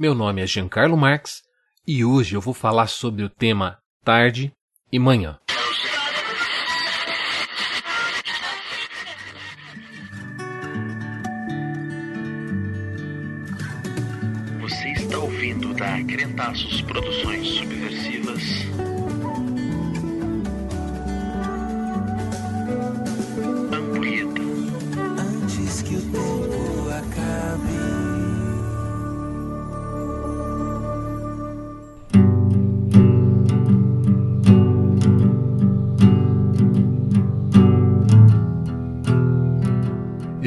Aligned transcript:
Meu 0.00 0.14
nome 0.14 0.40
é 0.40 0.46
Giancarlo 0.46 0.96
Marx 0.96 1.42
e 1.84 2.04
hoje 2.04 2.36
eu 2.36 2.40
vou 2.40 2.54
falar 2.54 2.86
sobre 2.86 3.24
o 3.24 3.28
tema 3.28 3.78
tarde 4.04 4.52
e 4.92 4.96
manhã. 4.96 5.36
Você 14.60 14.88
está 14.92 15.18
ouvindo 15.18 15.74
da 15.74 16.00
Crentaços 16.04 16.80
Produções 16.82 17.48
Subversivas. 17.48 18.97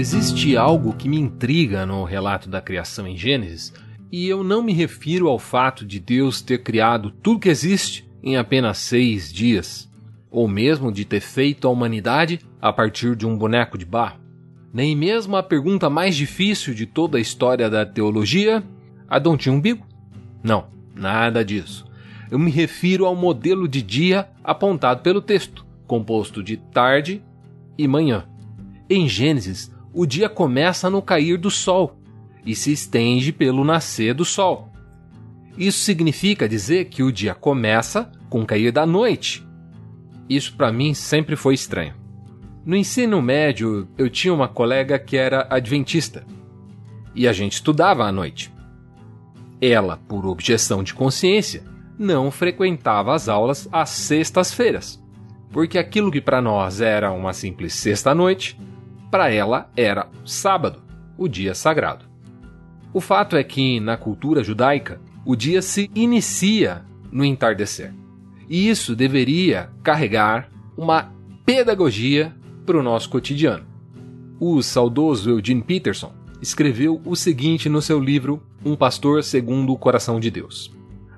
Existe 0.00 0.56
algo 0.56 0.94
que 0.94 1.10
me 1.10 1.20
intriga 1.20 1.84
no 1.84 2.04
relato 2.04 2.48
da 2.48 2.62
criação 2.62 3.06
em 3.06 3.18
Gênesis, 3.18 3.70
e 4.10 4.26
eu 4.26 4.42
não 4.42 4.62
me 4.62 4.72
refiro 4.72 5.28
ao 5.28 5.38
fato 5.38 5.84
de 5.84 6.00
Deus 6.00 6.40
ter 6.40 6.62
criado 6.62 7.10
tudo 7.10 7.40
que 7.40 7.50
existe 7.50 8.10
em 8.22 8.38
apenas 8.38 8.78
seis 8.78 9.30
dias, 9.30 9.92
ou 10.30 10.48
mesmo 10.48 10.90
de 10.90 11.04
ter 11.04 11.20
feito 11.20 11.68
a 11.68 11.70
humanidade 11.70 12.40
a 12.62 12.72
partir 12.72 13.14
de 13.14 13.26
um 13.26 13.36
boneco 13.36 13.76
de 13.76 13.84
barro. 13.84 14.18
Nem 14.72 14.96
mesmo 14.96 15.36
a 15.36 15.42
pergunta 15.42 15.90
mais 15.90 16.16
difícil 16.16 16.72
de 16.72 16.86
toda 16.86 17.18
a 17.18 17.20
história 17.20 17.68
da 17.68 17.84
teologia: 17.84 18.64
Adão 19.06 19.36
tinha 19.36 19.54
umbigo? 19.54 19.86
Não, 20.42 20.68
nada 20.94 21.44
disso. 21.44 21.84
Eu 22.30 22.38
me 22.38 22.50
refiro 22.50 23.04
ao 23.04 23.14
modelo 23.14 23.68
de 23.68 23.82
dia 23.82 24.30
apontado 24.42 25.02
pelo 25.02 25.20
texto, 25.20 25.66
composto 25.86 26.42
de 26.42 26.56
tarde 26.56 27.22
e 27.76 27.86
manhã. 27.86 28.24
Em 28.88 29.06
Gênesis, 29.06 29.70
o 29.92 30.06
dia 30.06 30.28
começa 30.28 30.88
no 30.88 31.02
cair 31.02 31.36
do 31.36 31.50
sol 31.50 31.96
e 32.44 32.54
se 32.54 32.72
estende 32.72 33.32
pelo 33.32 33.64
nascer 33.64 34.14
do 34.14 34.24
sol. 34.24 34.68
Isso 35.58 35.80
significa 35.80 36.48
dizer 36.48 36.86
que 36.86 37.02
o 37.02 37.12
dia 37.12 37.34
começa 37.34 38.10
com 38.28 38.42
o 38.42 38.46
cair 38.46 38.72
da 38.72 38.86
noite. 38.86 39.46
Isso 40.28 40.54
para 40.56 40.72
mim 40.72 40.94
sempre 40.94 41.36
foi 41.36 41.54
estranho. 41.54 41.94
No 42.64 42.76
ensino 42.76 43.20
médio, 43.20 43.88
eu 43.98 44.08
tinha 44.08 44.32
uma 44.32 44.48
colega 44.48 44.98
que 44.98 45.16
era 45.16 45.46
adventista 45.50 46.24
e 47.14 47.26
a 47.26 47.32
gente 47.32 47.54
estudava 47.54 48.04
à 48.04 48.12
noite. 48.12 48.52
Ela, 49.60 49.98
por 50.08 50.24
objeção 50.24 50.82
de 50.82 50.94
consciência, 50.94 51.64
não 51.98 52.30
frequentava 52.30 53.14
as 53.14 53.28
aulas 53.28 53.68
às 53.70 53.90
sextas-feiras, 53.90 55.02
porque 55.50 55.76
aquilo 55.76 56.10
que 56.10 56.20
para 56.20 56.40
nós 56.40 56.80
era 56.80 57.12
uma 57.12 57.32
simples 57.32 57.74
sexta-noite, 57.74 58.58
para 59.10 59.30
ela 59.32 59.70
era 59.76 60.08
sábado, 60.24 60.82
o 61.18 61.28
dia 61.28 61.54
sagrado. 61.54 62.04
O 62.92 63.00
fato 63.00 63.36
é 63.36 63.44
que, 63.44 63.80
na 63.80 63.96
cultura 63.96 64.42
judaica, 64.42 65.00
o 65.24 65.36
dia 65.36 65.62
se 65.62 65.90
inicia 65.94 66.84
no 67.10 67.24
entardecer. 67.24 67.92
E 68.48 68.68
isso 68.68 68.96
deveria 68.96 69.70
carregar 69.82 70.48
uma 70.76 71.12
pedagogia 71.44 72.34
para 72.64 72.78
o 72.78 72.82
nosso 72.82 73.08
cotidiano. 73.10 73.64
O 74.40 74.62
saudoso 74.62 75.30
Eugene 75.30 75.62
Peterson 75.62 76.12
escreveu 76.40 77.00
o 77.04 77.14
seguinte 77.14 77.68
no 77.68 77.82
seu 77.82 78.00
livro 78.00 78.42
Um 78.64 78.74
Pastor 78.74 79.22
Segundo 79.22 79.72
o 79.72 79.78
Coração 79.78 80.18
de 80.18 80.30
Deus. 80.30 80.72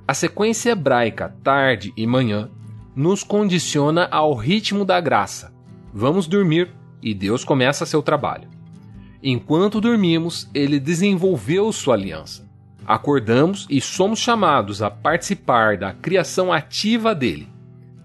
A 0.07 0.15
sequência 0.15 0.71
hebraica 0.71 1.35
tarde 1.43 1.93
e 1.97 2.07
manhã 2.07 2.51
nos 2.95 3.23
condiciona 3.23 4.09
ao 4.11 4.35
ritmo 4.35 4.85
da 4.85 5.01
graça. 5.01 5.55
Vamos 5.95 6.27
dormir 6.27 6.71
e 7.03 7.13
Deus 7.13 7.45
começa 7.45 7.85
seu 7.85 8.03
trabalho. 8.03 8.49
Enquanto 9.23 9.81
dormimos, 9.81 10.49
ele 10.55 10.81
desenvolveu 10.81 11.73
sua 11.73 11.95
aliança. 11.95 12.51
Acordamos 12.85 13.67
e 13.71 13.81
somos 13.81 14.19
chamados 14.19 14.83
a 14.83 14.91
participar 14.91 15.77
da 15.77 15.93
criação 15.93 16.53
ativa 16.53 17.15
dele. 17.15 17.49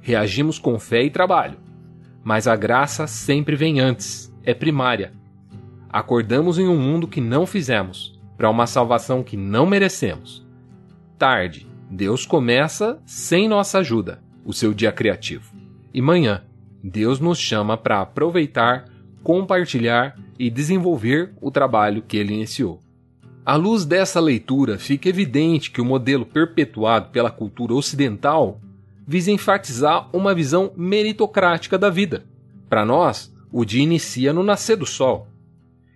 Reagimos 0.02 0.60
com 0.60 0.78
fé 0.80 1.04
e 1.04 1.10
trabalho. 1.10 1.58
Mas 2.24 2.48
a 2.48 2.56
graça 2.56 3.08
sempre 3.08 3.56
vem 3.56 3.80
antes, 3.80 4.34
é 4.44 4.54
primária. 4.54 5.14
Acordamos 5.90 6.60
em 6.60 6.68
um 6.68 6.78
mundo 6.78 7.08
que 7.08 7.22
não 7.22 7.46
fizemos, 7.46 8.20
para 8.38 8.50
uma 8.50 8.68
salvação 8.68 9.24
que 9.24 9.36
não 9.36 9.66
merecemos. 9.66 10.46
Tarde, 11.18 11.68
Deus 11.90 12.26
começa 12.26 13.02
sem 13.06 13.48
nossa 13.48 13.80
ajuda, 13.80 14.22
o 14.46 14.54
seu 14.54 14.74
dia 14.74 14.92
criativo. 14.92 15.56
E 15.94 16.02
manhã, 16.02 16.44
Deus 16.84 17.20
nos 17.20 17.40
chama 17.40 17.78
para 17.78 18.02
aproveitar, 18.02 18.86
compartilhar 19.24 20.18
e 20.38 20.50
desenvolver 20.50 21.34
o 21.42 21.52
trabalho 21.52 22.02
que 22.02 22.18
ele 22.18 22.34
iniciou. 22.34 22.80
À 23.46 23.56
luz 23.56 23.86
dessa 23.86 24.20
leitura, 24.20 24.78
fica 24.78 25.08
evidente 25.08 25.72
que 25.72 25.80
o 25.80 25.86
modelo 25.86 26.26
perpetuado 26.26 27.10
pela 27.10 27.32
cultura 27.32 27.74
ocidental 27.74 28.60
visa 29.08 29.32
enfatizar 29.32 30.10
uma 30.12 30.36
visão 30.36 30.72
meritocrática 30.76 31.78
da 31.78 31.90
vida. 31.90 32.26
Para 32.70 32.86
nós, 32.86 33.34
o 33.52 33.64
dia 33.64 33.82
inicia 33.82 34.34
no 34.34 34.44
nascer 34.44 34.76
do 34.76 34.86
sol. 34.86 35.28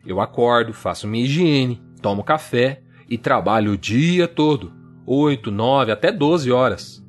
Eu 0.05 0.21
acordo, 0.21 0.73
faço 0.73 1.07
minha 1.07 1.25
higiene, 1.25 1.81
tomo 2.01 2.23
café 2.23 2.81
e 3.09 3.17
trabalho 3.17 3.73
o 3.73 3.77
dia 3.77 4.27
todo, 4.27 4.71
8, 5.05 5.51
9 5.51 5.91
até 5.91 6.11
12 6.11 6.51
horas. 6.51 7.05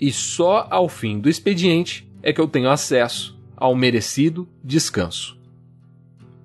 E 0.00 0.10
só 0.10 0.66
ao 0.70 0.88
fim 0.88 1.20
do 1.20 1.28
expediente 1.28 2.10
é 2.24 2.32
que 2.32 2.40
eu 2.40 2.48
tenho 2.48 2.70
acesso 2.70 3.38
ao 3.54 3.76
merecido 3.76 4.48
descanso. 4.64 5.38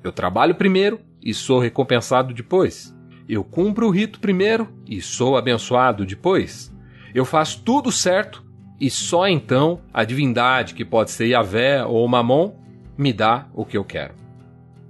Eu 0.03 0.11
trabalho 0.11 0.53
primeiro 0.53 0.99
e 1.23 1.33
sou 1.33 1.57
recompensado 1.57 2.33
depois. 2.33 2.93
Eu 3.29 3.45
cumpro 3.45 3.87
o 3.87 3.89
rito 3.89 4.19
primeiro 4.19 4.67
e 4.85 5.01
sou 5.01 5.37
abençoado 5.37 6.05
depois. 6.05 6.69
Eu 7.15 7.23
faço 7.23 7.63
tudo 7.63 7.93
certo 7.93 8.43
e 8.77 8.89
só 8.89 9.25
então 9.25 9.79
a 9.93 10.03
divindade, 10.03 10.73
que 10.73 10.83
pode 10.83 11.11
ser 11.11 11.27
Yahvé 11.27 11.85
ou 11.85 12.05
Mamon, 12.09 12.55
me 12.97 13.13
dá 13.13 13.47
o 13.53 13.63
que 13.63 13.77
eu 13.77 13.85
quero. 13.85 14.15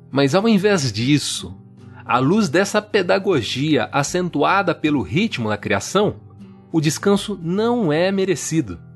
Mas 0.10 0.34
ao 0.34 0.50
invés 0.50 0.92
disso, 0.92 1.56
à 2.04 2.18
luz 2.18 2.50
dessa 2.50 2.82
pedagogia 2.82 3.90
acentuada 3.92 4.74
pelo 4.74 5.04
ritmo 5.04 5.50
da 5.50 5.58
criação, 5.58 6.16
o 6.72 6.82
descanso 6.82 7.40
não 7.40 7.94
é 7.94 8.12
merecido. 8.12 8.89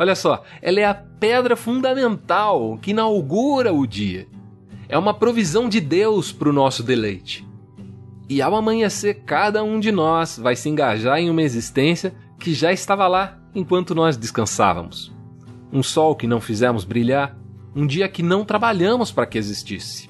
Olha 0.00 0.14
só, 0.14 0.42
ela 0.62 0.80
é 0.80 0.84
a 0.86 0.94
pedra 0.94 1.54
fundamental 1.54 2.78
que 2.80 2.92
inaugura 2.92 3.70
o 3.70 3.86
dia. 3.86 4.26
É 4.88 4.96
uma 4.96 5.12
provisão 5.12 5.68
de 5.68 5.78
Deus 5.78 6.32
para 6.32 6.48
o 6.48 6.54
nosso 6.54 6.82
deleite. 6.82 7.46
E 8.26 8.40
ao 8.40 8.56
amanhecer, 8.56 9.24
cada 9.26 9.62
um 9.62 9.78
de 9.78 9.92
nós 9.92 10.38
vai 10.38 10.56
se 10.56 10.70
engajar 10.70 11.18
em 11.18 11.28
uma 11.28 11.42
existência 11.42 12.14
que 12.38 12.54
já 12.54 12.72
estava 12.72 13.06
lá 13.06 13.38
enquanto 13.54 13.94
nós 13.94 14.16
descansávamos. 14.16 15.12
Um 15.70 15.82
sol 15.82 16.16
que 16.16 16.26
não 16.26 16.40
fizemos 16.40 16.82
brilhar, 16.82 17.36
um 17.76 17.86
dia 17.86 18.08
que 18.08 18.22
não 18.22 18.42
trabalhamos 18.42 19.12
para 19.12 19.26
que 19.26 19.36
existisse. 19.36 20.08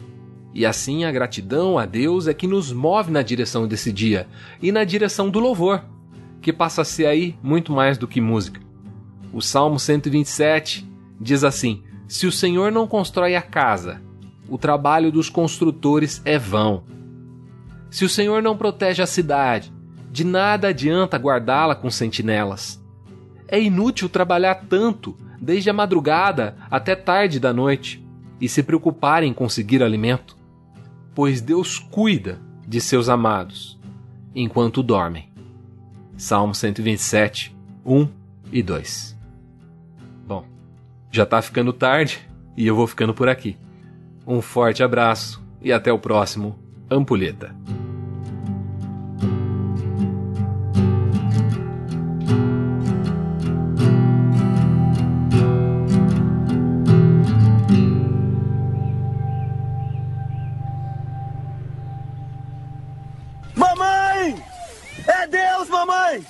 E 0.55 0.65
assim 0.65 1.03
a 1.03 1.11
gratidão 1.11 1.77
a 1.77 1.85
Deus 1.85 2.29
é 2.29 2.33
que 2.33 2.47
nos 2.47 2.73
move 2.73 3.11
na 3.11 3.23
direção 3.23 3.67
desse 3.67 3.91
dia 3.91 4.29
e 4.63 4.71
na 4.71 4.85
direção 4.85 5.29
do 5.29 5.41
louvor, 5.41 5.83
que 6.41 6.53
passa 6.53 6.83
a 6.83 6.85
ser 6.85 7.07
aí 7.07 7.37
muito 7.43 7.73
mais 7.73 7.99
do 7.99 8.07
que 8.07 8.21
música. 8.21 8.70
O 9.33 9.41
Salmo 9.41 9.79
127 9.79 10.89
diz 11.21 11.45
assim: 11.45 11.83
Se 12.09 12.27
o 12.27 12.33
Senhor 12.33 12.73
não 12.73 12.87
constrói 12.87 13.37
a 13.37 13.43
casa, 13.43 14.03
o 14.49 14.59
trabalho 14.59 15.13
dos 15.13 15.29
construtores 15.29 16.21
é 16.25 16.37
vão. 16.39 16.83
Se 17.91 18.05
o 18.05 18.09
Senhor 18.09 18.43
não 18.43 18.57
protege 18.57 19.03
a 19.03 19.07
cidade, 19.07 19.73
de 20.11 20.25
nada 20.25 20.69
adianta 20.69 21.17
guardá-la 21.17 21.75
com 21.75 21.91
sentinelas. 21.91 22.83
É 23.47 23.61
inútil 23.61 24.09
trabalhar 24.09 24.67
tanto, 24.69 25.17
desde 25.41 25.71
a 25.71 25.73
madrugada 25.73 26.57
até 26.71 26.97
tarde 26.97 27.39
da 27.39 27.53
noite, 27.53 28.05
e 28.41 28.49
se 28.49 28.63
preocupar 28.63 29.23
em 29.23 29.33
conseguir 29.33 29.83
alimento, 29.83 30.37
pois 31.15 31.41
Deus 31.41 31.79
cuida 31.79 32.41
de 32.67 32.81
seus 32.81 33.09
amados 33.09 33.79
enquanto 34.35 34.83
dormem. 34.83 35.29
Salmo 36.17 36.55
127, 36.55 37.55
1 37.85 38.09
e 38.53 38.63
2. 38.63 39.20
Já 41.11 41.27
tá 41.27 41.43
ficando 41.43 41.73
tarde 41.73 42.21
e 42.57 42.67
eu 42.67 42.77
vou 42.77 42.87
ficando 42.87 43.13
por 43.13 43.29
aqui. 43.29 43.57
Um 44.27 44.41
forte 44.41 44.83
abraço 44.83 45.43
e 45.61 45.73
até 45.73 45.93
o 45.93 45.99
próximo 45.99 46.59
Ampulheta. 46.89 47.55
Mamãe! 63.57 64.43
É! 65.07 65.27
Deus, 65.27 65.69
mamãe! 65.69 66.25